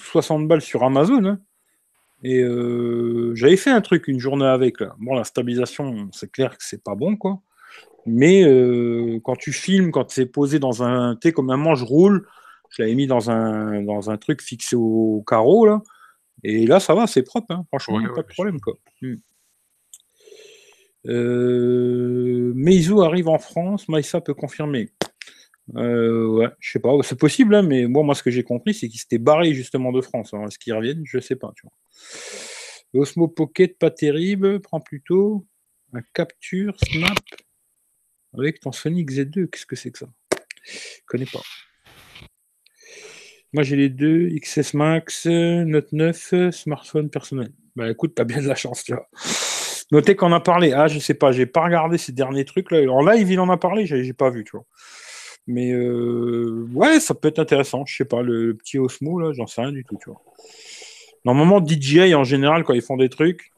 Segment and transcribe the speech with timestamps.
[0.00, 1.24] 60 balles sur Amazon.
[1.24, 1.38] hein.
[2.22, 4.80] Et euh, j'avais fait un truc une journée avec.
[4.80, 4.94] Là.
[4.98, 7.40] Bon, la stabilisation, c'est clair que c'est pas bon, quoi.
[8.06, 11.14] Mais euh, quand tu filmes, quand c'est posé dans un.
[11.16, 12.26] Tu sais, comme un manche roule,
[12.70, 15.82] je l'avais mis dans un, dans un truc fixé au carreau, là.
[16.42, 17.64] Et là, ça va, c'est propre, hein.
[17.68, 18.74] franchement, Ouais, pas ouais, de problème, quoi.
[19.02, 19.14] Hmm.
[21.06, 24.90] Euh, Meizu arrive en France, Maïssa peut confirmer.
[25.74, 28.72] Euh, ouais, je sais pas, c'est possible, hein, mais moi, moi, ce que j'ai compris,
[28.72, 30.32] c'est qu'il s'était barré justement de France.
[30.32, 31.02] Alors, est-ce qu'ils reviennent?
[31.04, 33.00] Je sais pas, tu vois.
[33.00, 35.46] Osmo Pocket, pas terrible, prends plutôt
[35.92, 37.18] un capture snap
[38.38, 39.48] avec ton Sony Z2.
[39.48, 40.08] Qu'est-ce que c'est que ça?
[40.64, 41.42] Je connais pas.
[43.52, 47.52] Moi, j'ai les deux, XS Max, Note 9, smartphone personnel.
[47.74, 49.08] Bah écoute, t'as bien de la chance, tu vois.
[49.92, 50.72] Notez qu'on a parlé.
[50.72, 52.80] Ah, je sais pas, j'ai pas regardé ces derniers trucs là.
[52.90, 54.66] En live, il en a parlé, j'ai pas vu, tu vois.
[55.46, 57.84] Mais euh, ouais, ça peut être intéressant.
[57.86, 60.20] Je sais pas, le, le petit Osmo là, j'en sais rien du tout, tu vois.
[61.24, 63.52] Normalement, DJI en général, quand ils font des trucs,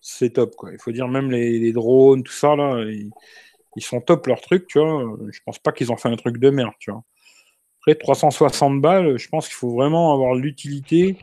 [0.00, 0.70] c'est top, quoi.
[0.72, 3.10] Il faut dire, même les, les drones, tout ça là, ils,
[3.76, 5.16] ils sont top leurs trucs, tu vois.
[5.30, 7.02] Je pense pas qu'ils ont fait un truc de merde, tu vois.
[7.80, 11.18] Après, 360 balles, je pense qu'il faut vraiment avoir l'utilité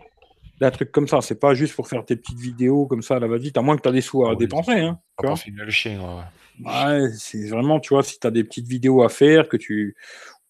[0.59, 1.22] d'un truc comme ça.
[1.22, 3.75] C'est pas juste pour faire tes petites vidéos comme ça à la va-vite, à moins
[3.78, 4.73] que tu as des sous à Oui, dépenser.
[4.73, 5.36] Hein, tu vois.
[5.66, 6.00] le chien.
[6.00, 6.23] ouais,
[7.17, 9.95] c'est vraiment, tu vois, si tu as des petites vidéos à faire, que tu.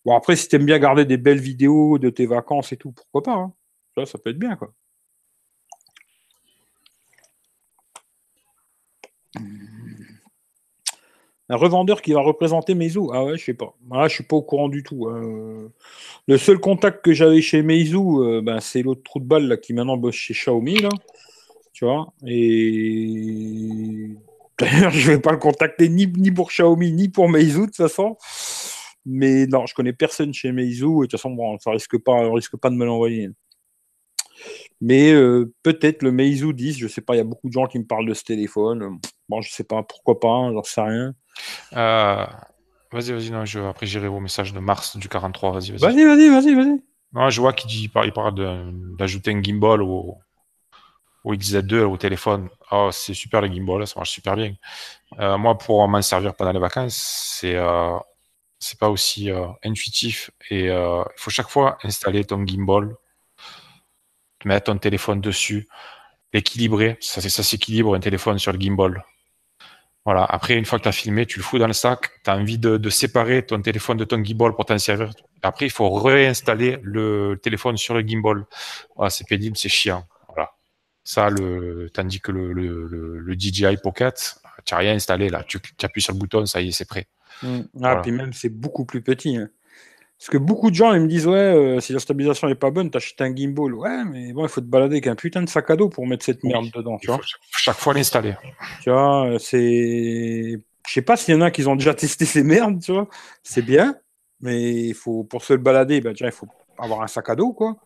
[0.05, 2.91] Bon, après, si tu aimes bien garder des belles vidéos de tes vacances et tout,
[2.91, 3.33] pourquoi pas.
[3.35, 3.53] hein.
[3.95, 4.73] Ça, ça peut être bien, quoi.
[11.49, 13.02] Un revendeur qui va représenter Meizu.
[13.11, 13.75] Ah ouais, je sais pas.
[13.91, 15.09] Là, je suis pas au courant du tout.
[15.09, 15.69] hein.
[16.27, 19.73] Le seul contact que j'avais chez Meizu, euh, ben, c'est l'autre trou de balle qui
[19.73, 20.77] maintenant bosse chez Xiaomi.
[21.73, 24.16] Tu vois Et
[24.62, 27.76] d'ailleurs, je vais pas le contacter ni, ni pour Xiaomi, ni pour Meizu, de toute
[27.76, 28.17] façon.
[29.06, 30.86] Mais non, je connais personne chez Meizu.
[30.86, 33.30] Et de toute façon, bon, ça risque pas, on risque pas de me l'envoyer.
[34.80, 37.68] Mais euh, peut-être le Meizu 10, je sais pas, il y a beaucoup de gens
[37.68, 39.00] qui me parlent de ce téléphone.
[39.30, 41.14] Bon, je sais pas, pourquoi pas, j'en sais rien.
[41.73, 42.25] Euh,
[42.91, 43.59] Vas-y, vas-y, non, je...
[43.59, 45.53] après j'irai au message de Mars du 43.
[45.53, 45.80] Vas-y, vas-y.
[45.80, 46.84] Vas-y, vas-y, vas-y, vas-y.
[47.14, 48.34] Non, je vois qu'il dit, il parle,
[48.97, 50.18] d'ajouter un gimbal au,
[51.24, 52.50] au XZ2 au téléphone.
[52.72, 54.54] Oh, c'est super le gimbal, ça marche super bien.
[55.20, 56.96] Euh, moi, pour m'en servir pendant les vacances,
[57.40, 57.98] c'est euh,
[58.62, 62.96] c'est pas aussi euh, intuitif et euh, il faut chaque fois installer ton gimbal,
[64.46, 65.68] mettre ton téléphone dessus,
[66.34, 66.98] l'équilibrer.
[67.02, 69.03] Ça, s'équilibre un téléphone sur le gimbal.
[70.06, 70.24] Voilà.
[70.26, 72.09] Après, une fois que tu as filmé, tu le fous dans le sac.
[72.24, 75.12] Tu as envie de, de séparer ton téléphone de ton gimbal pour t'en servir.
[75.44, 78.46] Après, il faut réinstaller le téléphone sur le gimbal.
[78.96, 80.06] Voilà, c'est pénible, c'est chiant.
[81.03, 84.35] Ça, le, tandis que le, le, le, le DJI Pocket,
[84.66, 85.44] tu n'as rien installé là.
[85.47, 87.07] Tu, tu appuies sur le bouton, ça y est, c'est prêt.
[87.41, 87.47] Mm.
[87.47, 88.01] Ah, Voilà.
[88.01, 89.35] puis même, c'est beaucoup plus petit.
[89.38, 89.50] hein.
[90.19, 92.69] Parce que beaucoup de gens, ils me disent, ouais, euh, si la stabilisation n'est pas
[92.69, 93.73] bonne, t'achètes un gimbal.
[93.73, 96.06] Ouais, mais bon, il faut te balader avec un putain de sac à dos pour
[96.06, 97.19] mettre cette merde dedans, tu vois.
[97.57, 98.35] chaque, fois l'installer.
[98.84, 100.59] Tu vois, euh, c'est.
[100.88, 103.07] Je sais pas s'il y en a qui ont déjà testé ces merdes, tu vois.
[103.41, 103.95] C'est bien,
[104.41, 106.47] mais il faut, pour se le balader, ben, déjà, il faut
[106.78, 107.78] avoir un sac à dos, quoi.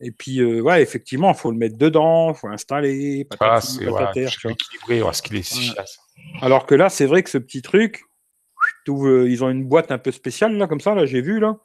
[0.00, 3.66] Et puis, euh, ouais, effectivement, il faut le mettre dedans, il faut l'installer, Ah, patati,
[3.78, 5.00] c'est voilà, patater, tu équilibré.
[5.00, 5.84] Voilà, ce qu'il est, Ouais.
[6.42, 8.02] Alors que là, c'est vrai que ce petit truc,
[8.88, 11.56] euh, ils ont une boîte un peu spéciale, là, comme ça, là, j'ai vu, là.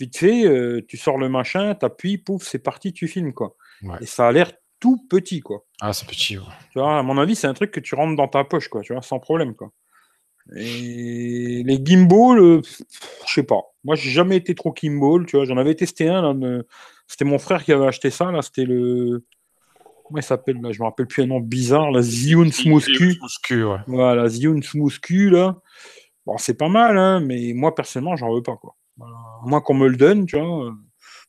[0.00, 3.56] Vite fait, euh, tu sors le machin, t'appuies, pouf, c'est parti, tu filmes, quoi.
[3.82, 3.96] Ouais.
[4.00, 5.64] Et ça a l'air tout petit, quoi.
[5.80, 6.38] Ah, c'est petit.
[6.38, 6.44] ouais.
[6.72, 8.80] Tu vois, à mon avis, c'est un truc que tu rentres dans ta poche, quoi,
[8.82, 9.70] tu vois, sans problème, quoi.
[10.56, 12.62] Et les gimbals, euh,
[13.26, 13.60] je sais pas.
[13.84, 15.44] Moi, j'ai jamais été trop gimbal, tu vois.
[15.44, 16.66] J'en avais testé un, de-
[17.06, 19.24] c'était mon frère qui avait acheté ça, là, c'était le.
[20.04, 20.72] Comment il s'appelle, là?
[20.72, 23.12] Je me rappelle plus un nom bizarre, la Zhiyun Smooth Q.
[23.12, 23.78] Smooth-Q, ouais.
[23.86, 25.60] Voilà, Zhiyun Smooth Q, là.
[26.24, 28.74] Bon, c'est pas mal, hein, mais moi, personnellement, j'en veux pas, quoi.
[28.96, 29.14] Voilà.
[29.14, 30.66] À moins qu'on me le donne, tu vois.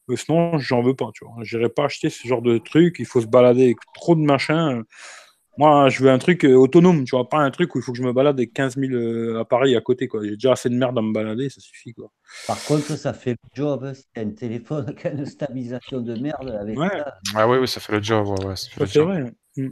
[0.10, 1.36] euh, sinon, j'en veux pas, tu vois.
[1.42, 2.96] J'irai pas acheter ce genre de truc.
[3.00, 4.84] Il faut se balader avec trop de machin.
[5.60, 7.30] Moi, je veux un truc euh, autonome, tu vois.
[7.30, 9.76] Pas un truc où il faut que je me balade avec 15 000 euh, appareils
[9.76, 10.24] à côté, quoi.
[10.24, 12.12] J'ai déjà assez de merde à me balader, ça suffit, quoi.
[12.48, 13.84] Par contre, ça fait le job.
[13.84, 13.94] hein.
[13.94, 16.88] Si t'as un téléphone qui a une stabilisation de merde avec Ouais.
[16.90, 18.28] ça, Ah oui, oui, ça fait le job.
[18.28, 19.08] Ouais, ouais, ça fait Ça, le c'est job.
[19.10, 19.34] vrai.
[19.58, 19.68] Mm.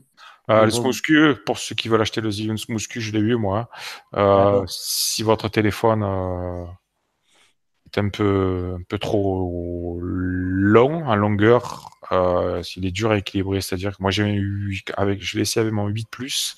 [0.50, 0.78] Euh, le Bon.
[0.92, 3.70] Smooth Q, pour ceux qui veulent acheter le Smooth Q, je l'ai eu moi.
[4.16, 4.70] Euh, D'accord.
[4.70, 6.66] si votre téléphone euh,
[7.86, 13.62] est un peu, un peu trop long en longueur, euh, s'il est dur à équilibrer,
[13.62, 16.56] c'est-à-dire que moi j'ai eu avec, je l'ai essayé avec mon 8 Plus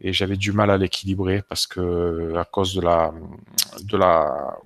[0.00, 3.12] et j'avais du mal à l'équilibrer parce que à cause de la,
[3.82, 4.56] de la,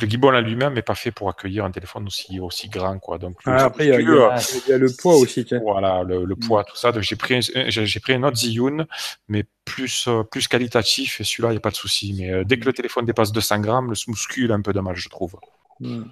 [0.00, 3.18] le gimbal en lui-même n'est pas fait pour accueillir un téléphone aussi aussi grand quoi.
[3.18, 4.30] Donc Ah, après, il y, a- il euh,
[4.66, 6.92] il y le poids aussi, voilà, le, le poids, tout ça.
[6.92, 8.86] Donc j'ai pris, un- j'ai pris un autre Zhiyun,
[9.28, 11.20] mais plus, euh, plus qualitatif.
[11.20, 12.14] Et celui-là, il n'y a pas de souci.
[12.18, 13.96] Mais euh, dès que le téléphone dépasse 200 grammes, le
[14.38, 15.36] il a un peu mal, je trouve.
[15.80, 16.04] Mm.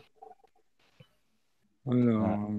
[1.91, 2.51] Alors,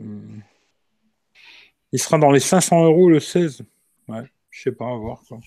[1.94, 3.64] Il sera dans les 500 euros le 16.
[4.10, 5.22] Ouais, je sais pas, à voir.
[5.28, 5.40] Quoi.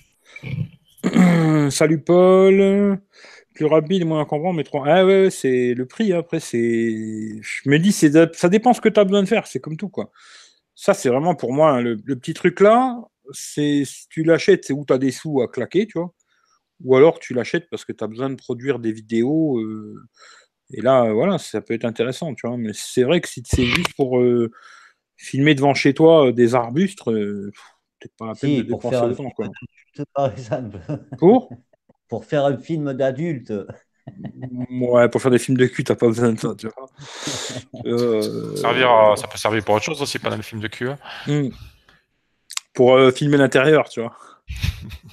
[1.70, 2.98] Salut Paul.
[3.54, 4.82] Plus rapide, moins comprendre, mais trop.
[4.86, 6.12] Ah ouais, c'est le prix.
[6.14, 7.38] Après, c'est.
[7.40, 9.46] Je me dis, c'est ça dépend ce que tu as besoin de faire.
[9.46, 10.10] C'est comme tout, quoi.
[10.74, 12.98] Ça, c'est vraiment pour moi le, petit truc là.
[13.32, 16.12] C'est si tu l'achètes, c'est où tu as des sous à claquer, tu vois.
[16.84, 19.60] Ou alors tu l'achètes parce que tu as besoin de produire des vidéos.
[19.60, 19.94] Euh,
[20.70, 22.56] et là, voilà, ça peut être intéressant, tu vois.
[22.56, 24.50] Mais c'est vrai que si c'est juste pour euh,
[25.16, 29.30] filmer devant chez toi euh, des arbustes, peut-être pas la peine de dépenser le temps,
[29.30, 29.48] quoi.
[30.14, 30.78] Par exemple.
[31.18, 31.50] Pour?
[32.06, 33.52] Pour faire un film d'adulte.
[34.78, 36.86] Ouais, pour faire des films de cul, t'as pas besoin de ça, tu vois.
[38.56, 40.90] Servir Ça peut servir pour autre chose aussi, pas dans le film de cul.
[40.90, 40.98] Hein.
[41.26, 41.48] Hmm.
[42.74, 44.14] Pour filmer l'intérieur, tu vois.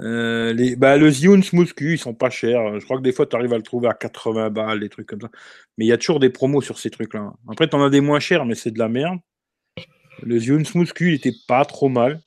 [0.00, 2.78] Euh, les, bah, le Zioun Q, ils sont pas chers.
[2.78, 5.06] Je crois que des fois, tu arrives à le trouver à 80 balles, des trucs
[5.06, 5.30] comme ça.
[5.76, 7.32] Mais il y a toujours des promos sur ces trucs-là.
[7.48, 9.18] Après, tu en as des moins chers, mais c'est de la merde.
[10.22, 12.20] Le Zioun Q, il était pas trop mal.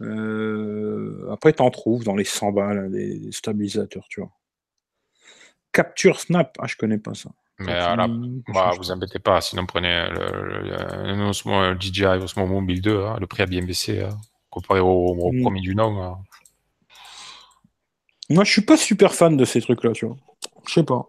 [0.00, 4.30] Euh, après, tu en trouves dans les 100 balles, des, stabilisateurs, tu vois.
[5.72, 7.30] Capture Snap, ah, je connais pas ça.
[7.60, 8.08] Mais là,
[8.48, 13.28] bah, vous embêtez pas, sinon prenez le, le, Osmo DJI Osmo Mobile 2, hein, le
[13.28, 14.16] prix a bien baissé hein,
[14.50, 15.42] comparé au, mm.
[15.42, 16.02] premier du nom.
[16.02, 16.18] Hein.
[18.30, 20.16] Moi, je suis pas super fan de ces trucs-là, tu vois.
[20.66, 21.08] Je sais pas.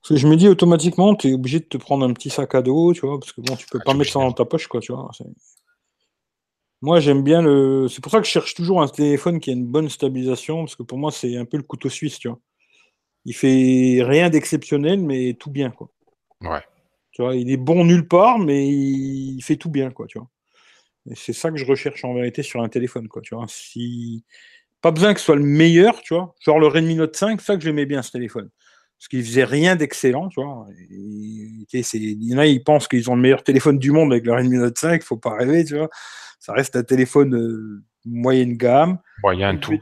[0.00, 2.54] Parce que je me dis automatiquement, tu es obligé de te prendre un petit sac
[2.54, 4.44] à dos, tu vois, parce que bon, tu peux ah, pas mettre ça dans ta
[4.44, 5.10] poche, quoi, tu vois.
[6.80, 7.88] Moi, j'aime bien le.
[7.88, 10.76] C'est pour ça que je cherche toujours un téléphone qui a une bonne stabilisation, parce
[10.76, 12.38] que pour moi, c'est un peu le couteau suisse, tu vois.
[13.24, 15.90] Il fait rien d'exceptionnel, mais tout bien, quoi.
[16.40, 16.62] Ouais.
[17.10, 20.28] Tu vois, il est bon nulle part, mais il fait tout bien, quoi, tu vois.
[21.10, 23.46] Et c'est ça que je recherche en vérité sur un téléphone, quoi, tu vois.
[23.48, 24.24] Si
[24.80, 26.34] pas besoin que ce soit le meilleur, tu vois.
[26.40, 28.50] Genre le Redmi Note 5, ça que j'aimais bien ce téléphone.
[28.98, 30.66] Parce qu'il faisait rien d'excellent, tu vois.
[30.90, 34.32] il y en a, ils pensent qu'ils ont le meilleur téléphone du monde avec le
[34.32, 35.88] Redmi Note 5, faut pas rêver, tu vois.
[36.40, 38.98] Ça reste un téléphone euh, moyenne gamme.
[39.22, 39.78] Moyen tout.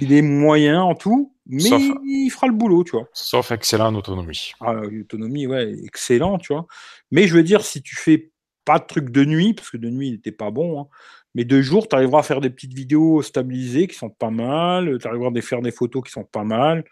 [0.00, 1.70] il est moyen en tout, mais
[2.04, 3.08] il fera le boulot, tu vois.
[3.12, 4.52] Sauf excellent en autonomie.
[4.60, 6.66] Ah, autonomie, ouais, excellent, tu vois.
[7.10, 8.30] Mais je veux dire, si tu fais
[8.64, 10.86] pas de truc de nuit, parce que de nuit, il n'était pas bon, hein,
[11.34, 14.98] mais de jour, tu arriveras à faire des petites vidéos stabilisées qui sont pas mal,
[15.00, 16.84] tu arriveras à faire des photos qui sont pas mal.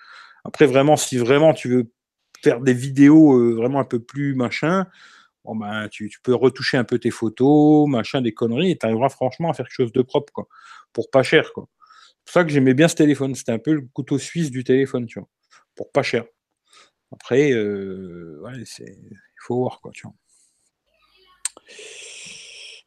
[0.44, 1.92] Après, vraiment, si vraiment tu veux
[2.42, 4.86] faire des vidéos euh, vraiment un peu plus machin,
[5.44, 9.10] bon ben, tu, peux retoucher un peu tes photos, machin, des conneries, et tu arriveras
[9.10, 10.48] franchement à faire quelque chose de propre, quoi,
[10.92, 11.52] pour pas cher.
[11.52, 11.68] quoi.
[11.76, 13.34] C'est pour ça que j'aimais bien ce téléphone.
[13.34, 15.28] C'était un peu le couteau suisse du téléphone, tu vois,
[15.74, 16.24] pour pas cher.
[17.12, 20.14] Après, euh, ouais, il faut voir, quoi, tu vois.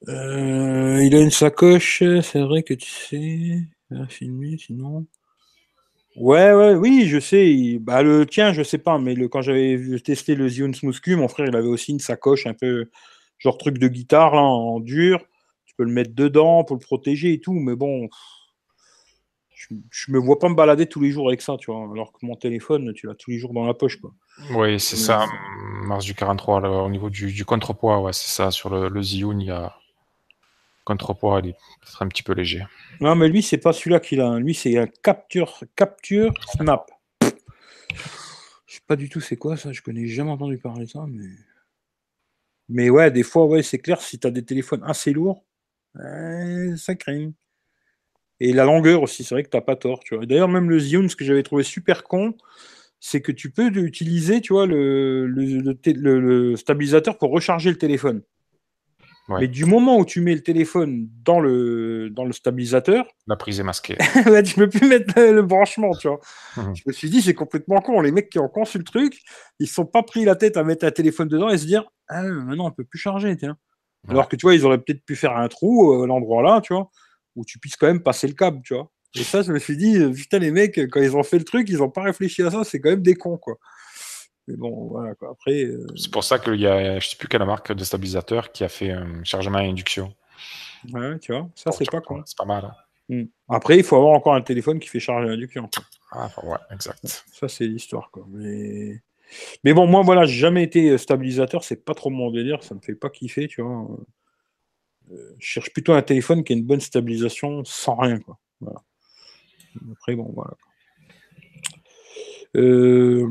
[0.10, 3.60] Euh, il a une sacoche, c'est vrai que tu sais.
[3.92, 5.06] À filmer, sinon.
[6.16, 7.78] Ouais, ouais, oui, je sais.
[7.80, 9.28] Bah, le tien, je sais pas, mais le...
[9.28, 12.54] quand j'avais testé le Zion Smooth Q, mon frère, il avait aussi une sacoche un
[12.54, 12.90] peu
[13.40, 15.26] genre truc de guitare là, en dur.
[15.66, 18.08] Tu peux le mettre dedans pour le protéger et tout, mais bon,
[19.56, 21.90] je, je me vois pas me balader tous les jours avec ça, tu vois.
[21.92, 24.12] Alors que mon téléphone, tu l'as tous les jours dans la poche, quoi.
[24.56, 25.26] Oui, c'est ça,
[25.84, 28.52] Mars du 43, au niveau du, du contrepoids, ouais, c'est ça.
[28.52, 29.76] Sur le, le Zioun, il y a
[30.84, 32.66] Contrepoids, il est peut-être un petit peu léger.
[33.00, 34.38] Non, mais lui, c'est pas celui-là qu'il a.
[34.38, 36.92] Lui, c'est un capture, capture snap.
[37.22, 39.72] Je sais pas du tout c'est quoi ça.
[39.72, 41.28] Je connais jamais entendu parler de ça, mais.
[42.70, 45.44] Mais ouais, des fois, ouais, c'est clair, si tu as des téléphones assez lourds,
[45.96, 47.34] ça craigne.
[48.40, 50.00] Et la longueur aussi, c'est vrai que t'as pas tort.
[50.00, 50.26] Tu vois.
[50.26, 52.36] D'ailleurs, même le Zion, ce que j'avais trouvé super con,
[53.00, 58.24] c'est que tu peux utiliser, tu vois, le, le stabilisateur pour recharger le téléphone.
[59.30, 63.06] Mais du moment où tu mets le téléphone dans le, dans le stabilisateur.
[63.28, 63.96] La prise est masquée.
[64.26, 66.20] là, tu peux plus mettre le branchement, tu vois.
[66.58, 66.76] Mhm.
[66.76, 68.02] Je me suis dit, c'est complètement con.
[68.02, 69.22] Les mecs qui ont conçu le truc,
[69.60, 71.86] ils se sont pas pris la tête à mettre un téléphone dedans et se dire,
[72.10, 73.58] ah, maintenant, on peut plus charger, tiens.
[74.10, 76.60] Alors que tu vois, ils auraient peut-être pu faire un trou euh, à l'endroit là,
[76.60, 76.90] tu vois,
[77.38, 78.92] où tu puisses quand même passer le câble, tu vois.
[79.16, 81.70] Et ça, je me suis dit, putain, les mecs, quand ils ont fait le truc,
[81.70, 83.56] ils ont pas réfléchi à ça, c'est quand même des cons, quoi.
[84.48, 85.32] Mais bon, voilà quoi.
[85.32, 85.64] Après.
[85.64, 88.64] Euh, c'est pour ça qu'il y a, je sais plus quelle marque de stabilisateur qui
[88.64, 90.14] a fait un chargement à induction.
[90.92, 92.22] Ouais, tu vois, ça c'est pas con.
[92.26, 92.66] C'est pas mal.
[92.66, 92.74] Hein.
[93.10, 93.26] Hmm.
[93.50, 95.70] Après, il faut avoir encore un téléphone qui fait charger à induction.
[96.12, 97.00] Ah, ouais, exact.
[97.32, 98.26] Ça, c'est l'histoire, quoi.
[98.30, 99.02] Mais...
[99.64, 102.76] Mais bon, moi, voilà, j'ai jamais été euh, stabilisateur, c'est pas trop mon délire, ça
[102.76, 103.88] me fait pas kiffer, tu vois.
[105.12, 108.38] Euh, je cherche plutôt un téléphone qui a une bonne stabilisation sans rien, quoi.
[108.62, 108.84] Voilà.
[109.92, 110.56] Après, bon, voilà.
[112.56, 113.28] Euh,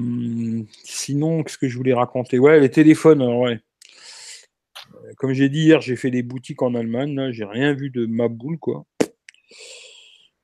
[1.02, 2.38] sinon, qu'est-ce que je voulais raconter?
[2.38, 3.60] Ouais, les téléphones, ouais.
[4.94, 8.06] Euh, comme j'ai dit hier, j'ai fait des boutiques en Allemagne, j'ai rien vu de
[8.06, 8.84] ma boule, quoi.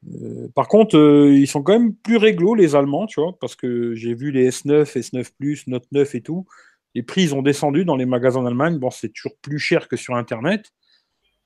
[0.07, 0.97] Euh, par contre,
[1.31, 4.50] ils sont quand même plus réglo, les Allemands, tu vois, parce que j'ai vu les
[4.50, 6.47] S9, S9 Note 9 et tout.
[6.95, 8.79] les prix ils ont descendu dans les magasins d'Allemagne.
[8.79, 10.73] Bon, c'est toujours plus cher que sur Internet,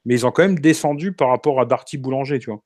[0.05, 2.63] mais ils ont quand même descendu par rapport à Darty Boulanger, tu vois.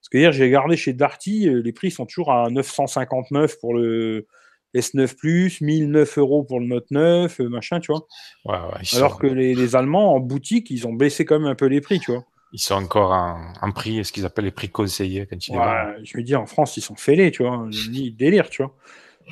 [0.00, 3.74] Parce que hier, j'ai regardé chez Darty, euh, les prix sont toujours à 959 pour
[3.74, 4.26] le
[4.74, 8.06] S9 1009 euros pour le Note 9, euh, machin, tu vois.
[8.94, 11.80] Alors que les, les, Allemands, en boutique, ils ont baissé quand même un peu les
[11.80, 12.24] prix, tu vois.
[12.52, 15.54] Ils sont encore en, prix, ce qu'ils appellent les prix conseillés quand ils
[16.02, 17.66] Je me dis, en France, ils sont fêlés, tu vois.
[17.70, 18.74] Je me dis, délire, tu vois.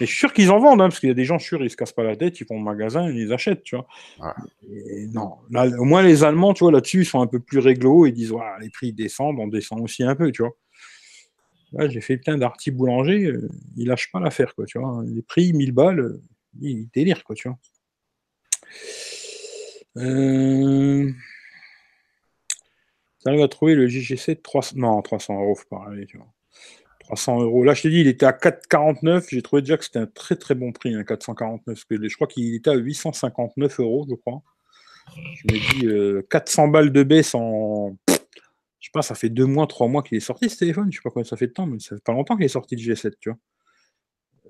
[0.01, 1.63] Mais je suis sûr qu'ils en vendent, hein, parce qu'il y a des gens sûrs,
[1.65, 3.87] ils se cassent pas la tête, ils vont au magasin, ils les achètent, tu vois.
[5.13, 8.13] non, au moins les Allemands, tu vois, là-dessus, ils sont un peu plus réglo, ils
[8.13, 10.53] disent, les prix descendent, on descend aussi un peu, tu vois.
[11.73, 15.03] Là, j'ai fait plein d'artis boulanger, euh, ils lâchent pas l'affaire, quoi, tu vois.
[15.07, 16.23] Les prix, 1000 balles, euh,
[16.61, 17.59] ils délirent, quoi, tu vois.
[19.99, 21.11] Euh...
[23.21, 26.33] Ça à trouver le JGC 300, non, 300 euros, faut pas arriver, tu vois.
[27.01, 27.65] 300 euros.
[27.65, 29.27] Là, je t'ai dit, il était à 4,49.
[29.31, 31.85] J'ai trouvé déjà que c'était un très très bon prix, un 449.
[31.89, 34.43] je crois qu'il était à 859 euros, je crois.
[35.35, 37.97] Je me dis, 400 euh, balles de baisse en.
[38.81, 40.91] Je sais pas, ça fait deux mois, trois mois qu'il est sorti ce téléphone.
[40.91, 42.49] Je sais pas combien ça fait de temps, mais ça fait pas longtemps qu'il est
[42.49, 43.39] sorti le G7, tu vois.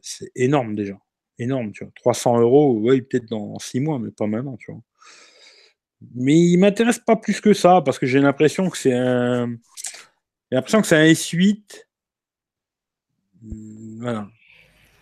[0.03, 0.99] C'est énorme déjà.
[1.39, 1.93] Énorme, tu vois.
[1.97, 4.81] 300 euros, oui, peut-être dans six mois, mais pas maintenant, tu vois.
[6.15, 9.49] Mais il m'intéresse pas plus que ça, parce que j'ai l'impression que c'est un.
[10.51, 11.89] J'ai l'impression que c'est un S8
[14.01, 14.29] voilà.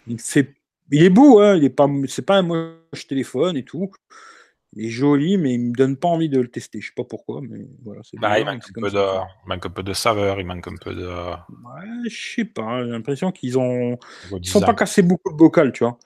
[0.06, 0.54] Il, fait...
[0.90, 1.88] il est beau, hein, il est pas...
[2.09, 3.90] c'est pas un moche téléphone et tout.
[4.76, 6.80] Il est joli, mais il me donne pas envie de le tester.
[6.80, 8.02] Je sais pas pourquoi, mais voilà.
[8.14, 8.99] Bah, il, manque un peu de...
[8.99, 11.06] il manque un peu de saveur, il manque un peu de.
[11.06, 12.85] Ouais, je sais pas.
[12.85, 13.99] J'ai l'impression qu'ils ont.
[14.33, 15.99] Ils sont pas cassés beaucoup le bocal, tu vois.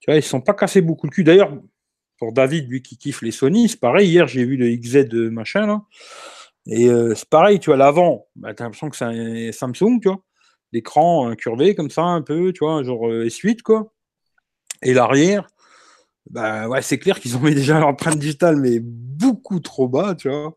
[0.00, 1.24] Tu vois, ils sont pas cassés beaucoup le cul.
[1.24, 1.52] D'ailleurs,
[2.18, 4.08] pour David, lui qui kiffe les Sony, c'est pareil.
[4.08, 5.82] Hier, j'ai vu le XZ machin là.
[6.66, 10.00] Et euh, c'est pareil, tu vois, l'avant, bah, tu as l'impression que c'est un Samsung,
[10.00, 10.20] tu vois
[10.72, 13.92] l'écran curvé comme ça, un peu, tu vois, genre S8, quoi.
[14.82, 15.46] Et l'arrière,
[16.30, 20.28] bah ouais, c'est clair qu'ils ont mis déjà l'empreinte digitale, mais beaucoup trop bas, tu
[20.28, 20.54] vois.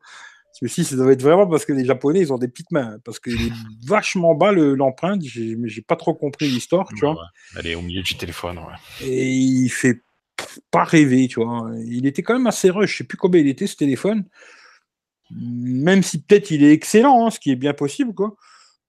[0.67, 2.97] Ça doit être vraiment parce que les Japonais, ils ont des petites mains.
[3.05, 3.53] Parce qu'il est
[3.85, 7.17] vachement bas l'empreinte, j'ai, j'ai pas trop compris l'histoire, tu vois.
[7.57, 9.07] Elle est au milieu du téléphone, ouais.
[9.07, 10.01] Et il fait
[10.71, 11.71] pas rêver, tu vois.
[11.85, 14.25] Il était quand même assez rush, je sais plus combien il était ce téléphone.
[15.31, 18.35] Même si peut-être il est excellent, hein, ce qui est bien possible, quoi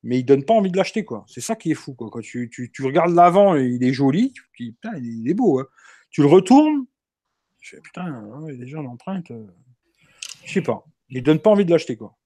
[0.02, 1.25] mais il donne pas envie de l'acheter, quoi.
[1.28, 2.08] C'est ça qui est fou, quoi.
[2.10, 5.60] Quand tu, tu, tu regardes l'avant, il est joli, tu dis, putain, il est beau,
[5.60, 5.66] hein.
[6.11, 6.87] Tu le retournes,
[7.61, 9.31] je fais, putain, hein, il est déjà l'empreinte.
[9.31, 9.47] Euh...
[10.45, 10.85] Je sais pas.
[11.11, 12.17] Il donne pas envie de l'acheter, quoi.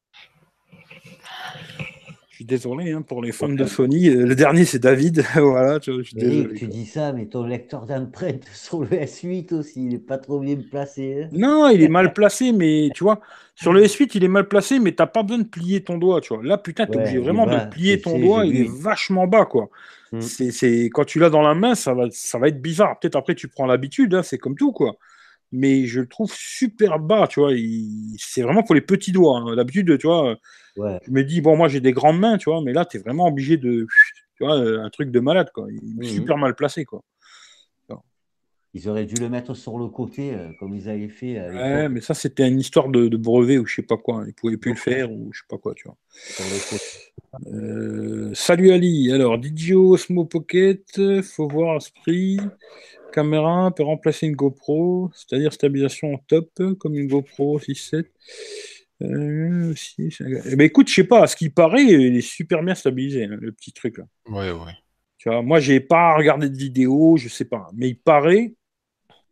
[2.30, 4.08] Je suis désolé hein, pour les fans de Sony.
[4.08, 5.24] Euh, le dernier, c'est David.
[5.36, 10.18] voilà, tu, dis ça, mais ton lecteur d'empreinte sur le S8 aussi, il n'est pas
[10.18, 11.22] trop bien placé.
[11.22, 11.28] Hein.
[11.30, 13.20] non, il est mal placé, mais tu vois,
[13.54, 15.96] sur le S8, il est mal placé, mais tu n'as pas besoin de plier ton
[15.96, 16.20] doigt.
[16.20, 16.42] Tu vois.
[16.42, 18.44] Là, putain, tu es obligé vraiment de plier ton doigt.
[18.44, 19.70] Il est vachement bas, quoi.
[20.18, 20.50] Mm.
[20.50, 22.98] C'est, quand tu l'as dans la main, ça va, ça va être bizarre.
[22.98, 24.96] Peut-être après, tu prends l'habitude, hein, c'est comme tout, quoi
[25.54, 27.52] mais je le trouve super bas, tu vois.
[28.18, 29.38] C'est vraiment pour les petits doigts.
[29.38, 29.54] Hein.
[29.54, 30.36] D'habitude, tu vois,
[30.76, 33.00] je me dis, bon, moi j'ai des grandes mains, tu vois, mais là, tu es
[33.00, 33.86] vraiment obligé de.
[34.36, 35.68] Tu vois, un truc de malade, quoi.
[35.70, 36.16] Il est mhm.
[36.16, 37.02] super mal placé, quoi.
[38.74, 41.40] Ils auraient dû le mettre sur le côté, euh, comme ils avaient fait.
[41.40, 44.24] ouais, mais ça, c'était une histoire de, brevet ou je sais pas quoi.
[44.26, 45.96] Ils pouvaient plus le faire ou je sais pas quoi, tu vois.
[47.46, 49.12] Euh, salut Ali.
[49.12, 52.38] Alors, Didio Osmo Pocket, faut voir à ce prix.
[53.12, 56.50] Caméra peut remplacer une GoPro, c'est-à-dire stabilisation top,
[56.80, 58.06] comme une GoPro 6.7.
[59.02, 62.74] Euh, eh ben, écoute, je sais pas, à ce qui paraît, il est super bien
[62.74, 64.04] stabilisé, hein, le petit truc là.
[64.28, 64.72] Ouais, ouais.
[65.18, 68.54] Tu vois, moi, j'ai pas regardé de vidéo, je sais pas, mais il paraît,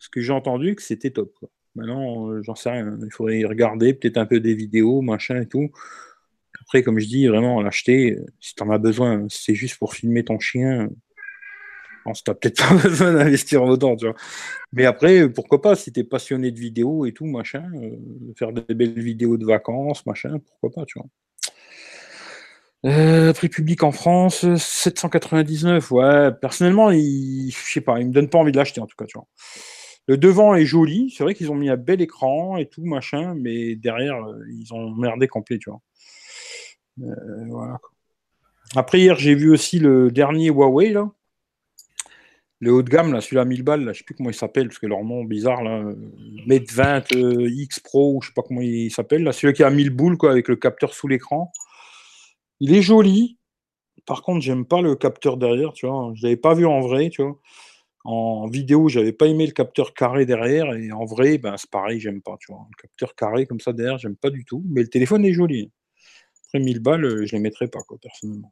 [0.03, 1.33] ce que j'ai entendu, que c'était top.
[1.77, 2.99] Maintenant, euh, j'en sais rien.
[3.01, 5.71] Il faudrait y regarder, peut-être un peu des vidéos, machin et tout.
[6.61, 9.95] Après, comme je dis, vraiment, l'acheter, euh, si tu en as besoin, c'est juste pour
[9.95, 10.89] filmer ton chien,
[12.05, 14.17] tu n'as peut-être pas besoin d'investir autant, tu vois.
[14.73, 17.97] Mais après, pourquoi pas, si tu es passionné de vidéos et tout, machin, euh,
[18.37, 21.07] faire des belles vidéos de vacances, machin, pourquoi pas, tu vois.
[22.85, 28.29] Euh, prix public en France, 799, ouais, personnellement, il, je sais pas, il me donne
[28.29, 29.29] pas envie de l'acheter en tout cas, tu vois.
[30.09, 33.35] Le devant est joli, c'est vrai qu'ils ont mis un bel écran et tout, machin,
[33.35, 35.81] mais derrière, euh, ils ont merdé complet, tu vois.
[36.97, 37.79] voilà.
[38.75, 41.11] Après, hier, j'ai vu aussi le dernier Huawei, là
[42.63, 44.69] le haut de gamme, là, celui-là 1000 balles, là, je sais plus comment il s'appelle,
[44.69, 45.83] parce que leur nom bizarre, là,
[46.47, 49.71] Mate 20 euh, X Pro, je sais pas comment il s'appelle, là, celui qui a
[49.71, 51.51] 1000 boules, avec le capteur sous l'écran.
[52.61, 53.37] Il est joli.
[54.07, 56.13] Par contre, j'aime pas le capteur derrière, tu vois.
[56.23, 57.37] L'avais pas vu en vrai, tu vois.
[58.05, 62.01] En vidéo, j'avais pas aimé le capteur carré derrière, et en vrai, ben, c'est pareil,
[62.01, 62.67] j'aime pas, tu vois.
[62.71, 64.65] Le capteur carré comme ça derrière, j'aime pas du tout.
[64.69, 65.71] Mais le téléphone est joli.
[66.49, 68.51] Après 1000 balles, je les mettrais pas, personnellement.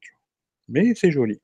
[0.69, 1.41] Mais c'est joli.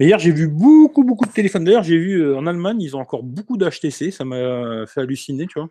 [0.00, 1.64] Hier, j'ai vu beaucoup, beaucoup de téléphones.
[1.64, 4.10] D'ailleurs, j'ai vu euh, en Allemagne, ils ont encore beaucoup d'HTC.
[4.10, 5.70] Ça m'a fait halluciner, tu vois.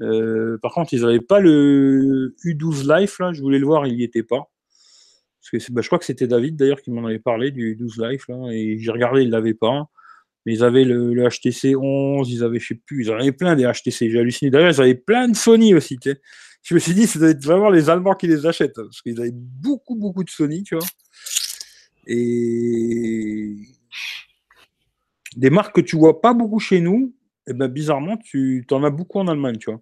[0.00, 3.32] Euh, par contre, ils n'avaient pas le U12 Life, là.
[3.32, 4.50] Je voulais le voir, il n'y était pas.
[5.40, 8.10] Parce que bah, je crois que c'était David, d'ailleurs, qui m'en avait parlé du U12
[8.10, 8.26] Life.
[8.52, 9.88] Et j'ai regardé, il ne l'avait pas.
[10.44, 13.54] Mais ils avaient le, HTC 11, ils avaient, je sais plus, ils en avaient plein
[13.54, 14.10] des HTC.
[14.10, 14.50] J'ai halluciné.
[14.50, 16.20] D'ailleurs, ils avaient plein de Sony aussi, tu sais.
[16.62, 18.74] Je me suis dit, être vraiment les Allemands qui les achètent.
[18.74, 20.86] Parce qu'ils avaient beaucoup, beaucoup de Sony, tu vois.
[22.06, 23.56] Et
[25.36, 27.14] des marques que tu vois pas beaucoup chez nous,
[27.46, 29.80] eh ben bizarrement, tu en as beaucoup en Allemagne, tu vois.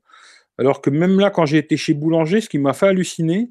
[0.59, 3.51] Alors que même là, quand j'ai été chez Boulanger, ce qui m'a fait halluciner,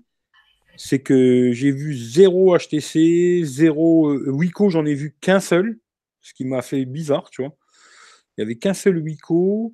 [0.77, 5.77] c'est que j'ai vu zéro HTC, zéro euh, Wico, j'en ai vu qu'un seul,
[6.21, 7.55] ce qui m'a fait bizarre, tu vois.
[8.37, 9.73] Il y avait qu'un seul Wico.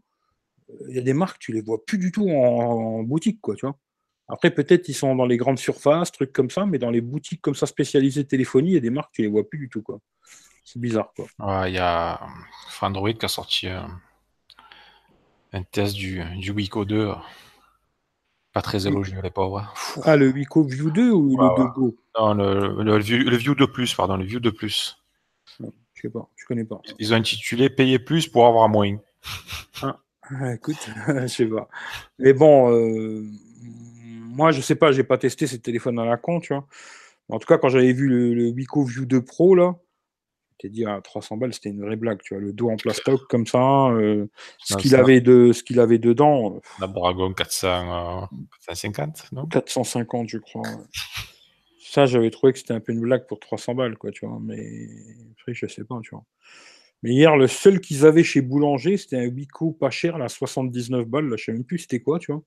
[0.89, 3.55] Il y a des marques, tu les vois plus du tout en, en boutique, quoi,
[3.55, 3.77] tu vois.
[4.27, 7.41] Après, peut-être ils sont dans les grandes surfaces, trucs comme ça, mais dans les boutiques
[7.41, 9.83] comme ça spécialisées téléphonie, il y a des marques, tu les vois plus du tout.
[9.83, 9.99] quoi.
[10.63, 11.13] C'est bizarre.
[11.15, 11.67] quoi.
[11.67, 12.19] Il y a
[12.81, 13.81] Android qui a sorti euh,
[15.53, 17.13] un test du, du Wico 2.
[18.51, 19.71] Pas très élogieux, les pauvres.
[20.03, 22.97] Ah, le Wico View 2 ou le 2 Go Non, le, le,
[23.37, 24.97] View, 2 Plus, pardon, le View 2 Plus.
[26.05, 26.81] Sais pas, je connais pas.
[26.99, 28.95] Ils ont intitulé Payer plus pour avoir moins.
[29.81, 29.99] Ah,
[30.53, 31.67] écoute, je sais pas.
[32.19, 33.23] Mais bon, euh,
[33.63, 36.67] moi, je sais pas, j'ai pas testé ces téléphones à la con, tu vois.
[37.29, 39.73] En tout cas, quand j'avais vu le, le Wiko View 2 Pro, là,
[40.59, 42.43] t'ai dit à 300 balles, c'était une vraie blague, tu vois.
[42.43, 44.27] Le dos en plastoc comme ça, euh,
[44.59, 46.61] ce qu'il avait, de, ce qu'il avait dedans.
[46.79, 48.29] La Dragon 400,
[48.67, 49.47] 450, non?
[49.47, 50.61] 450, je crois.
[51.95, 54.37] Ça, j'avais trouvé que c'était un peu une blague pour 300 balles, quoi, tu vois.
[54.41, 54.89] Mais
[55.39, 56.25] après, je sais pas, tu vois.
[57.03, 61.07] Mais hier, le seul qu'ils avaient chez Boulanger, c'était un Wiko pas cher, là, 79
[61.07, 62.43] balles, là, je sais même plus c'était quoi, tu vois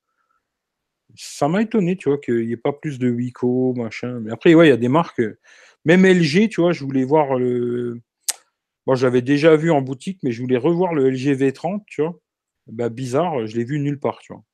[1.17, 4.21] ça m'a étonné, tu vois, qu'il n'y ait pas plus de Wico, machin.
[4.21, 5.23] Mais après, ouais, il y a des marques.
[5.85, 8.01] Même LG, tu vois, je voulais voir le.
[8.87, 12.21] Bon, j'avais déjà vu en boutique, mais je voulais revoir le LG V30, tu vois.
[12.69, 14.45] Bah, bizarre, je l'ai vu nulle part, tu vois.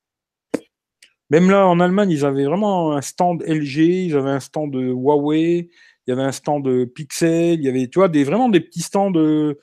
[1.29, 4.91] Même là, en Allemagne, ils avaient vraiment un stand LG, ils avaient un stand de
[4.91, 5.69] Huawei,
[6.05, 8.59] il y avait un stand de Pixel, il y avait, tu vois, des, vraiment des
[8.59, 9.59] petits stands de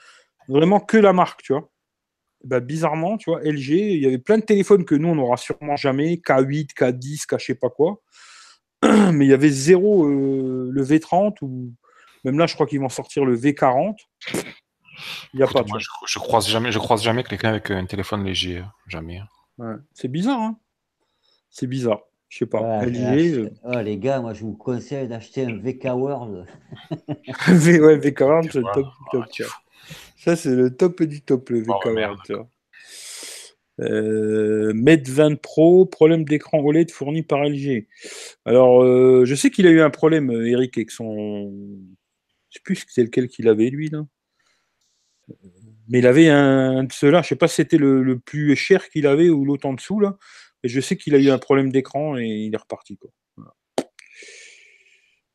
[0.48, 1.70] vraiment que la marque, tu vois.
[2.44, 5.37] Bah, bizarrement, tu vois, LG, il y avait plein de téléphones que nous, on n'aura
[5.37, 8.01] sûrement jamais, K8, K10, K je sais pas quoi.
[8.83, 11.72] Mais il y avait zéro euh, le V30 ou
[12.25, 13.96] même là, je crois qu'ils vont sortir le V40.
[15.35, 15.64] Il y a pas.
[15.66, 18.72] Moi, je, croise jamais, je croise jamais quelqu'un avec un téléphone léger, hein.
[18.87, 19.20] jamais.
[19.59, 19.79] Hein.
[19.92, 20.59] C'est bizarre, hein
[21.52, 22.00] C'est bizarre.
[22.30, 22.82] Je sais pas.
[22.82, 23.50] LG, euh.
[23.62, 26.46] oh, les gars, moi, je vous conseille d'acheter un VK World.
[27.48, 29.24] v, ouais, VK World, c'est le top, top.
[30.16, 32.32] Ça, c'est le top du top, le VK
[33.80, 37.86] euh, Med 20 Pro, problème d'écran OLED fourni par LG.
[38.46, 41.52] Alors, euh, je sais qu'il a eu un problème, Eric, avec son.
[42.48, 44.06] Je sais plus c'est lequel qu'il avait, lui, là.
[45.88, 49.06] Mais il avait un de ceux-là, je sais pas si c'était le, plus cher qu'il
[49.06, 50.16] avait ou l'autre en dessous, là.
[50.62, 53.11] Mais je sais qu'il a eu un problème d'écran et il est reparti, quoi.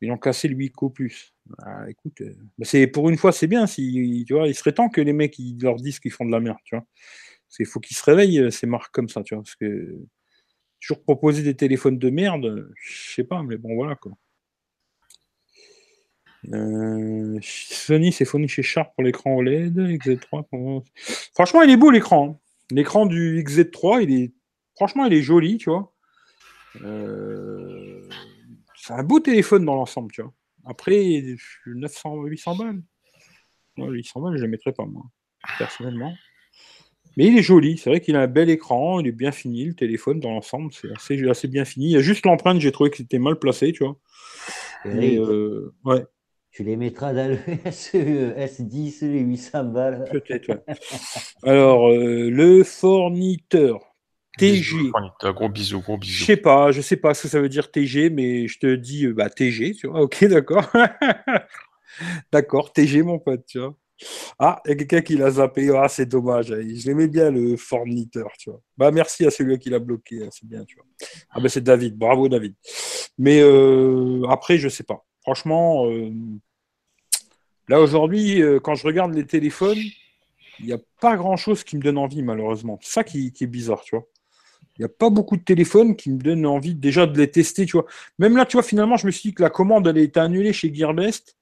[0.02, 1.34] Ils ont cassé le Wico plus.
[1.60, 3.66] Ah, écoute, euh, bah, c'est pour une fois, c'est bien.
[3.66, 6.40] Tu vois, il serait temps que les mecs ils leur disent qu'ils font de la
[6.40, 6.86] merde, tu vois.
[7.60, 9.44] Il faut qu'ils se réveillent, euh, ces marques comme ça, tu vois.
[9.44, 9.98] Parce que
[10.82, 14.12] toujours proposer des téléphones de merde, je sais pas, mais bon, voilà quoi.
[16.54, 20.84] Euh, Sony s'est fourni chez Sharp pour l'écran OLED, XZ3.
[21.34, 22.30] Franchement, il est beau l'écran.
[22.30, 22.40] Hein.
[22.72, 24.34] L'écran du XZ3, il est
[24.78, 25.94] franchement, il est joli, tu vois.
[28.76, 30.34] C'est un beau téléphone dans l'ensemble, tu vois.
[30.66, 31.22] Après,
[31.66, 32.82] 900, 800 balles.
[33.78, 35.04] 800 balles, je ne les mettrais pas, moi,
[35.58, 36.13] personnellement.
[37.18, 39.66] Mais il est joli, c'est vrai qu'il a un bel écran, il est bien fini,
[39.66, 41.88] le téléphone dans l'ensemble, c'est assez, assez, bien fini.
[41.88, 43.98] Il y a juste l'empreinte, j'ai trouvé que c'était mal placé, tu vois.
[44.86, 46.06] Euh, ouais.
[46.52, 50.08] Tu les mettras dans le S10, les 800 balles.
[50.12, 50.63] Peut-être, ouais.
[51.44, 53.87] Alors, euh, le fournisseur.
[54.38, 54.91] TG.
[55.34, 56.13] gros bisous, gros bisous.
[56.13, 58.76] Je sais pas, je sais pas ce que ça veut dire TG, mais je te
[58.76, 60.02] dis euh, bah, TG, tu vois.
[60.08, 60.65] Ok, d'accord.
[62.32, 63.76] d'accord, TG, mon pote, tu vois.
[64.38, 65.76] Ah, il y a quelqu'un qui l'a zappé.
[65.76, 66.47] Ah, c'est dommage.
[66.47, 68.62] Je l'aimais bien, le fournisseur, tu vois.
[68.78, 70.23] Bah, merci à celui qui l'a bloqué.
[70.23, 70.86] Hein, c'est bien, tu vois.
[71.32, 71.97] Ah, ben, c'est David.
[71.97, 72.54] Bravo, David.
[73.17, 75.04] Mais euh, après, je sais pas.
[75.21, 76.12] Franchement, euh,
[77.67, 79.80] là, aujourd'hui, quand je regarde les téléphones,
[80.60, 82.80] il n'y a pas grand chose qui me donne envie, malheureusement.
[82.82, 84.06] C'est ça qui, qui est bizarre, tu vois.
[84.78, 87.65] Il n'y a pas beaucoup de téléphones qui me donnent envie déjà de les tester,
[87.65, 87.86] tu vois.
[88.20, 90.54] Même là, tu vois, finalement, je me suis dit que la commande, elle été annulée
[90.54, 91.36] chez Gearbest.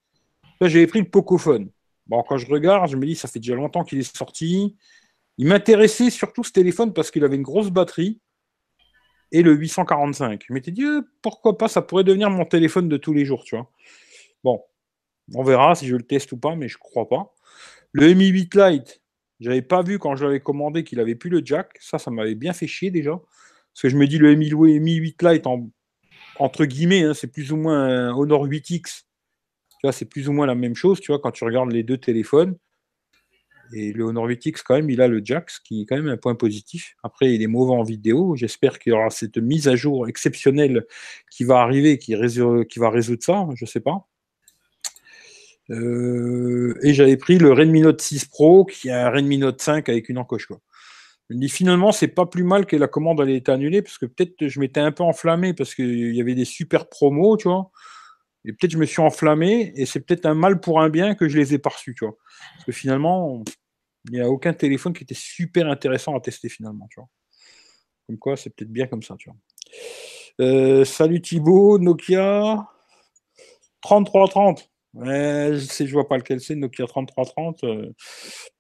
[0.62, 1.70] Là, j'avais pris le Pocophone.
[2.08, 4.78] Bon, quand je regarde, je me dis, ça fait déjà longtemps qu'il est sorti.
[5.38, 8.22] Il m'intéressait surtout ce téléphone parce qu'il avait une grosse batterie
[9.32, 10.46] et le 845.
[10.48, 13.44] Je m'étais dit, euh, pourquoi pas, ça pourrait devenir mon téléphone de tous les jours,
[13.44, 13.58] tu.
[14.44, 14.62] Bon.
[15.34, 17.34] On verra si je le teste ou pas, mais je crois pas.
[17.92, 19.02] Le Mi 8 Lite,
[19.40, 21.78] j'avais pas vu quand je l'avais commandé qu'il avait plus le jack.
[21.80, 23.12] Ça, ça m'avait bien fait chier déjà.
[23.12, 25.46] Parce que je me dis le Mi, 8 Lite,
[26.38, 29.04] entre guillemets, hein, c'est plus ou moins un Honor 8X.
[29.84, 31.98] Tu c'est plus ou moins la même chose, tu vois, quand tu regardes les deux
[31.98, 32.58] téléphones.
[33.74, 36.08] Et le Honor 8X, quand même, il a le jack, ce qui est quand même
[36.08, 36.96] un point positif.
[37.04, 38.36] Après, il est mauvais en vidéo.
[38.36, 40.86] J'espère qu'il y aura cette mise à jour exceptionnelle
[41.30, 42.16] qui va arriver, qui,
[42.70, 43.48] qui va résoudre ça.
[43.56, 44.08] Je sais pas.
[45.72, 49.90] Euh, et j'avais pris le Redmi Note 6 Pro, qui est un Redmi Note 5
[49.90, 50.48] avec une encoche.
[51.30, 53.82] Je me dis finalement, c'est pas plus mal que la commande elle ait été annulée,
[53.82, 57.38] parce que peut-être je m'étais un peu enflammé parce qu'il y avait des super promos,
[57.38, 57.72] tu vois.
[58.46, 61.28] Et peut-être je me suis enflammé, et c'est peut-être un mal pour un bien que
[61.28, 62.16] je les ai pas reçus, tu vois.
[62.54, 63.44] Parce que finalement,
[64.06, 67.10] il n'y a aucun téléphone qui était super intéressant à tester finalement, tu vois.
[68.06, 69.38] Comme quoi, c'est peut-être bien comme ça, tu vois.
[70.42, 72.68] Euh, salut Thibaut, Nokia
[73.82, 74.70] 3330.
[74.96, 77.64] Ouais, je vois pas lequel c'est, Nokia 3330.
[77.66, 77.92] Euh,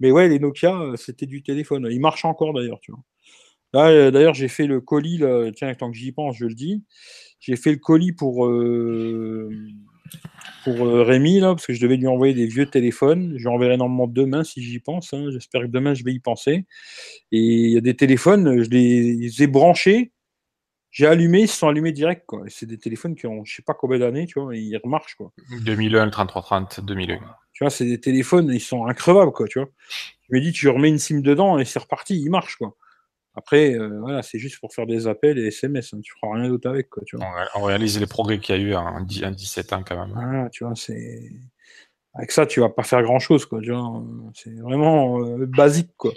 [0.02, 1.88] mais ouais, les Nokia, euh, c'était du téléphone.
[1.89, 3.89] Il marche encore d'ailleurs, tu vois.
[3.89, 5.21] Euh, d'ailleurs, j'ai fait le colis,
[5.56, 6.84] tiens, tant que j'y pense, je le dis.
[7.39, 8.50] J'ai fait le colis pour,
[10.63, 13.34] pour Rémi, là, parce que je devais lui envoyer des vieux téléphones.
[13.38, 15.13] Je lui enverrai normalement demain si j'y pense.
[15.13, 15.30] Hein.
[15.32, 16.65] J'espère que demain, je vais y penser.
[17.32, 20.12] Et il y a des téléphones, je les ai branchés
[20.96, 22.44] j'ai allumé, ils se sont allumés direct, quoi.
[22.48, 25.34] c'est des téléphones qui ont, je sais pas combien d'années, tu vois, ils remarchent, quoi.
[25.66, 27.20] 2001, le 3330, 2001.
[27.52, 29.68] Tu vois, c'est des téléphones, ils sont increvables, quoi, tu vois.
[30.30, 32.78] Je me dis, tu remets une SIM dedans et c'est reparti, il marche, quoi.
[33.36, 36.00] Après, euh, voilà, c'est juste pour faire des appels et SMS, hein.
[36.02, 37.28] tu feras rien d'autre avec, quoi, tu vois.
[37.56, 40.14] On, réalise les progrès qu'il y a eu en, 17 ans, quand même.
[40.14, 41.30] Voilà, tu vois, c'est.
[42.14, 44.02] Avec ça, tu vas pas faire grand chose, quoi, tu vois.
[44.34, 46.14] C'est vraiment euh, basique, quoi.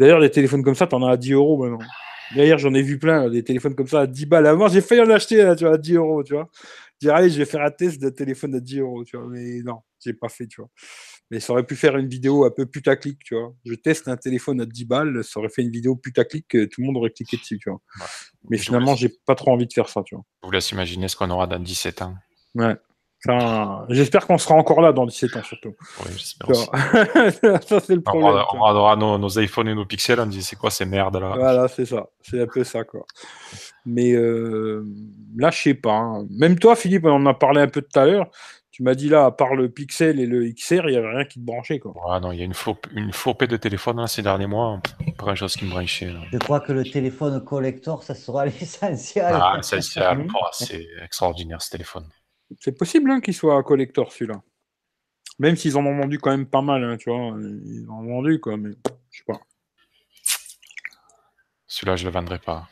[0.00, 1.86] D'ailleurs, les téléphones comme ça, t'en as à 10 euros maintenant.
[2.34, 4.46] D'ailleurs, j'en ai vu plein, des téléphones comme ça à 10 balles.
[4.46, 6.48] Avant, j'ai failli en acheter là, tu vois, à 10 euros, tu vois.
[7.00, 9.26] Dire, allez, je vais faire un test de téléphone à 10 euros, tu vois.
[9.28, 10.70] Mais non, j'ai pas fait, tu vois.
[11.30, 13.54] Mais ça aurait pu faire une vidéo un peu putaclic, tu vois.
[13.64, 16.86] Je teste un téléphone à 10 balles, ça aurait fait une vidéo putaclic, tout le
[16.86, 17.80] monde aurait cliqué dessus, tu vois.
[18.48, 20.24] Mais finalement, j'ai pas trop envie de faire ça, tu vois.
[20.42, 22.14] Je vous laisse imaginer ce qu'on aura dans 17 ans.
[22.54, 22.76] Ouais
[23.88, 25.74] j'espère qu'on sera encore là dans 17 ans, surtout.
[26.00, 26.54] Oui, j'espère
[27.62, 28.44] ça, c'est le problème.
[28.52, 31.34] On, aura nos, iPhones et nos Pixels, on dit c'est quoi ces merdes là?
[31.36, 32.08] Voilà, c'est ça.
[32.22, 33.04] C'est un peu ça, quoi.
[33.84, 34.84] Mais euh,
[35.36, 35.94] là, je sais pas.
[35.94, 36.26] Hein.
[36.30, 38.30] Même toi, Philippe, on en a parlé un peu tout à l'heure.
[38.76, 41.24] Tu m'as dit là, à part le Pixel et le XR, il n'y avait rien
[41.24, 41.78] qui te branchait.
[41.78, 41.94] Quoi.
[41.94, 44.82] Ouais, non, il y a une, faux, une flopée de téléphone là, ces derniers mois.
[45.16, 46.12] Pas grand chose qui me branchait.
[46.30, 49.32] Je crois que le téléphone collector, ça sera l'essentiel.
[49.32, 50.26] Ah, l'essentiel.
[50.28, 52.04] Oh, c'est extraordinaire ce téléphone.
[52.60, 54.42] C'est possible hein, qu'il soit collector celui-là.
[55.38, 57.36] Même s'ils en ont vendu quand même pas mal, hein, tu vois.
[57.38, 58.70] Ils en ont vendu, quoi, mais
[59.10, 59.40] je sais pas.
[61.66, 62.68] Celui-là, je le vendrai pas.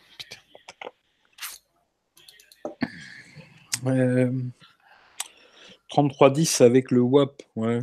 [5.91, 7.81] 3310 euh, avec le WAP, ouais.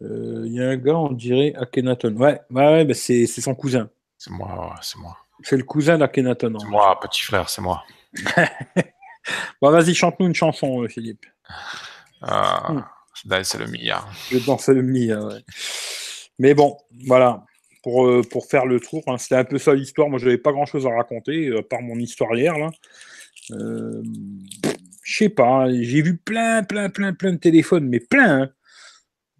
[0.00, 2.16] Il euh, y a un gars, on dirait Akhenaton.
[2.16, 3.90] Ouais, ouais, bah, c'est son cousin.
[4.16, 5.16] C'est moi, c'est moi.
[5.42, 6.58] C'est le cousin d'Akhenaton.
[6.58, 7.84] C'est moi, petit frère, c'est moi.
[9.60, 11.26] bon, vas-y, chante-nous une chanson, euh, Philippe.
[12.22, 12.84] Ah, hmm.
[13.24, 14.04] Danse le Mia.
[14.30, 15.44] Je danse le ouais.
[16.38, 17.44] Mais bon, voilà.
[17.82, 20.08] Pour, euh, pour faire le tour, hein, c'était un peu ça l'histoire.
[20.10, 22.70] Moi, je n'avais pas grand-chose à raconter, euh, par mon historière, là.
[23.52, 24.02] Euh,
[25.02, 28.42] je sais pas, j'ai vu plein, plein, plein, plein de téléphones, mais plein.
[28.42, 28.50] Hein.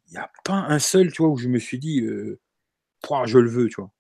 [0.09, 3.51] Il n'y a pas un seul, tu vois, où je me suis dit, je le
[3.51, 3.91] veux, tu vois.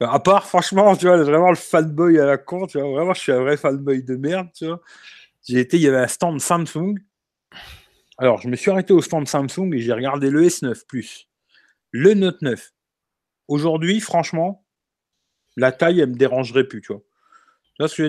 [0.00, 3.20] À part, franchement, tu vois, vraiment le fanboy à la con, tu vois, vraiment, je
[3.20, 4.80] suis un vrai fanboy de merde, tu vois.
[5.46, 6.94] J'ai été, il y avait un stand Samsung.
[8.16, 11.28] Alors, je me suis arrêté au stand Samsung et j'ai regardé le S9 Plus,
[11.90, 12.72] le Note 9.
[13.48, 14.64] Aujourd'hui, franchement,
[15.56, 17.02] la taille, elle me dérangerait plus, tu vois.
[17.74, 18.08] Tu vois ce que je veux